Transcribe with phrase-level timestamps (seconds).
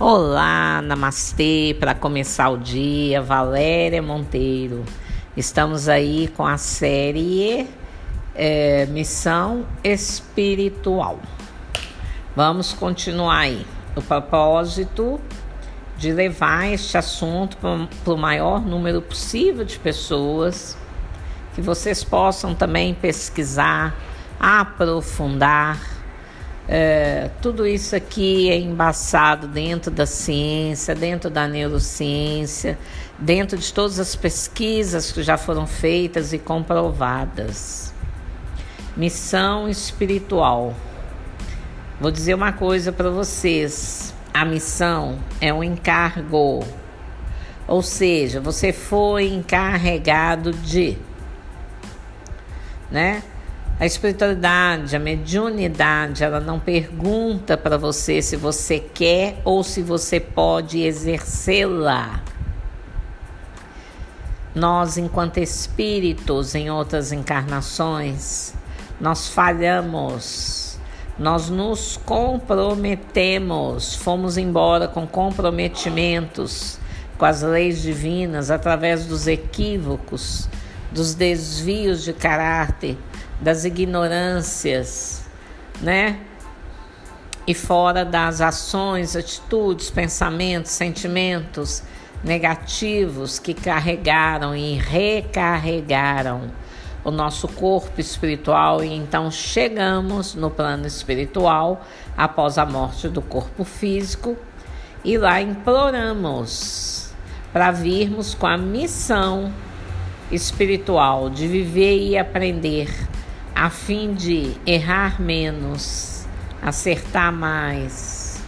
[0.00, 4.84] Olá, namastê, para começar o dia, Valéria Monteiro.
[5.36, 7.68] Estamos aí com a série
[8.32, 11.18] é, Missão Espiritual.
[12.36, 13.66] Vamos continuar aí.
[13.96, 15.20] O propósito
[15.96, 20.78] de levar este assunto para o maior número possível de pessoas,
[21.56, 23.96] que vocês possam também pesquisar,
[24.38, 25.97] aprofundar
[26.70, 32.78] é, tudo isso aqui é embaçado dentro da ciência, dentro da neurociência,
[33.18, 37.94] dentro de todas as pesquisas que já foram feitas e comprovadas.
[38.94, 40.74] Missão espiritual.
[41.98, 46.62] Vou dizer uma coisa para vocês: a missão é um encargo,
[47.66, 50.98] ou seja, você foi encarregado de,
[52.90, 53.22] né?
[53.80, 60.18] A espiritualidade, a mediunidade, ela não pergunta para você se você quer ou se você
[60.18, 62.20] pode exercê-la.
[64.52, 68.52] Nós, enquanto espíritos em outras encarnações,
[69.00, 70.76] nós falhamos,
[71.16, 76.80] nós nos comprometemos, fomos embora com comprometimentos
[77.16, 80.48] com as leis divinas através dos equívocos,
[80.90, 82.96] dos desvios de caráter
[83.40, 85.24] das ignorâncias,
[85.80, 86.18] né?
[87.46, 91.82] E fora das ações, atitudes, pensamentos, sentimentos
[92.22, 96.50] negativos que carregaram e recarregaram
[97.04, 101.84] o nosso corpo espiritual e então chegamos no plano espiritual
[102.16, 104.36] após a morte do corpo físico
[105.04, 107.12] e lá imploramos
[107.52, 109.52] para virmos com a missão
[110.30, 112.90] espiritual de viver e aprender
[113.58, 116.24] a fim de errar menos,
[116.62, 118.40] acertar mais,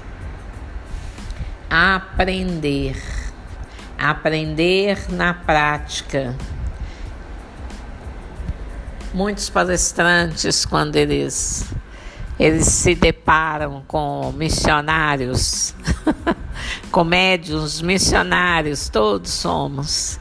[1.69, 2.97] aprender,
[3.99, 6.37] aprender na prática.
[9.12, 11.66] Muitos palestrantes, quando eles
[12.38, 15.75] eles se deparam com missionários,
[16.93, 20.20] com médios, missionários, todos somos.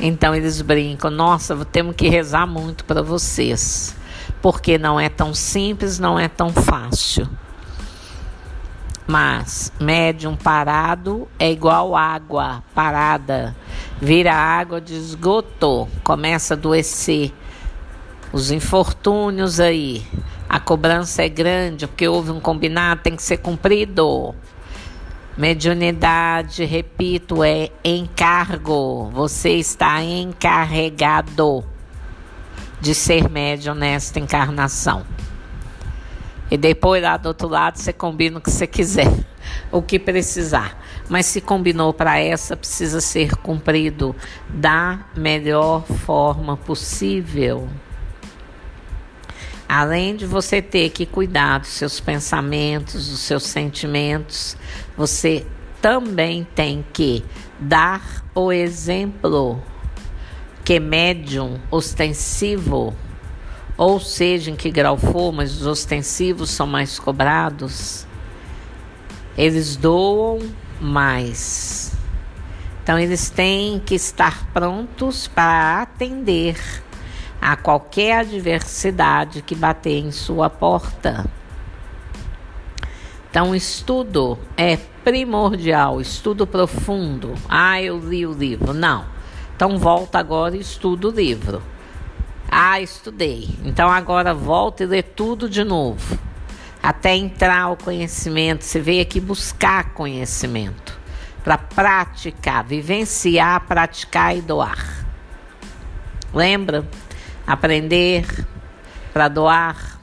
[0.00, 3.94] Então eles brincam: nossa, temos que rezar muito para vocês
[4.42, 7.28] porque não é tão simples, não é tão fácil.
[9.06, 13.54] Mas médium parado é igual água parada.
[14.00, 17.32] Vira água de esgoto, começa a adoecer.
[18.32, 20.04] Os infortúnios aí.
[20.48, 24.34] A cobrança é grande, porque houve um combinado, tem que ser cumprido.
[25.36, 29.10] Mediunidade, repito, é encargo.
[29.12, 31.64] Você está encarregado
[32.82, 35.06] de ser médium nesta encarnação.
[36.50, 39.10] E depois lá do outro lado você combina o que você quiser,
[39.70, 40.76] o que precisar.
[41.08, 44.16] Mas se combinou para essa, precisa ser cumprido
[44.48, 47.68] da melhor forma possível.
[49.68, 54.56] Além de você ter que cuidar dos seus pensamentos, dos seus sentimentos,
[54.96, 55.46] você
[55.80, 57.24] também tem que
[57.60, 59.62] dar o exemplo
[60.64, 62.94] que médium ostensivo,
[63.76, 68.06] ou seja, em que grau for, mas os ostensivos são mais cobrados,
[69.36, 70.40] eles doam
[70.80, 71.92] mais.
[72.82, 76.56] Então, eles têm que estar prontos para atender
[77.40, 81.24] a qualquer adversidade que bater em sua porta.
[83.30, 87.34] Então, estudo é primordial, estudo profundo.
[87.48, 88.74] Ah, eu li o livro.
[88.74, 89.11] Não.
[89.62, 91.62] Então volta agora e estuda o livro.
[92.50, 93.48] Ah, estudei.
[93.62, 96.18] Então agora volta e lê tudo de novo.
[96.82, 98.64] Até entrar o conhecimento.
[98.64, 100.98] Você veio aqui buscar conhecimento.
[101.44, 105.06] Para praticar, vivenciar, praticar e doar.
[106.34, 106.84] Lembra?
[107.46, 108.26] Aprender
[109.12, 110.00] para doar,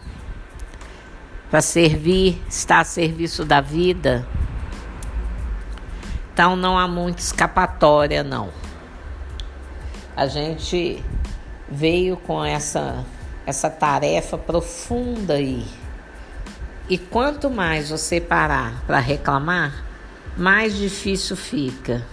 [1.51, 4.25] para servir, estar a serviço da vida.
[6.31, 8.68] Então não há muita escapatória, não
[10.19, 11.01] a gente
[11.71, 13.05] veio com essa,
[13.45, 15.65] essa tarefa profunda aí.
[16.89, 19.85] E quanto mais você parar para reclamar,
[20.35, 22.05] mais difícil fica.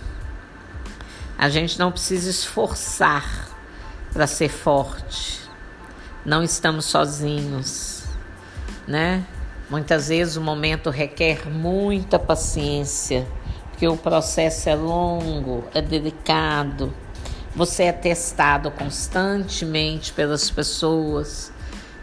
[1.37, 3.49] A gente não precisa esforçar
[4.13, 5.41] para ser forte.
[6.25, 8.05] Não estamos sozinhos,
[8.87, 9.27] né?
[9.69, 13.27] Muitas vezes o momento requer muita paciência,
[13.73, 16.95] porque o processo é longo, é delicado
[17.57, 21.51] você é testado constantemente pelas pessoas,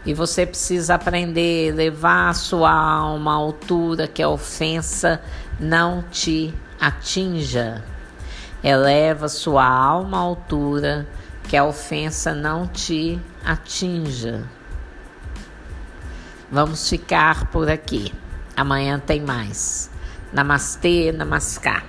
[0.06, 5.18] E você precisa aprender a levar a sua alma à altura que a ofensa
[5.58, 7.82] não te atinja.
[8.62, 11.06] Eleva sua alma à altura
[11.48, 14.46] que a ofensa não te atinja.
[16.52, 18.12] Vamos ficar por aqui.
[18.54, 19.90] Amanhã tem mais.
[20.34, 21.82] Namastê, namaskar.